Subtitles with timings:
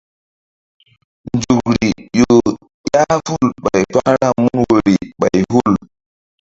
[1.35, 2.35] Nzukri ƴo
[2.87, 5.73] ƴah ful ɓay kpakra mun woyri ɓay hul.